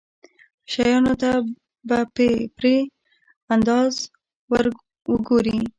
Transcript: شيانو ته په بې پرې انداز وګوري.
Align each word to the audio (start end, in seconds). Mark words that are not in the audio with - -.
شيانو 0.71 1.13
ته 1.21 1.31
په 1.87 1.97
بې 2.15 2.31
پرې 2.57 2.75
انداز 3.53 3.93
وګوري. 5.11 5.57